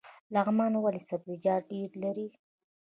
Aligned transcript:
لغمان 0.33 0.73
ولې 0.77 1.01
سبزیجات 1.09 1.63
ډیر 1.71 1.89
لري؟ 2.03 2.27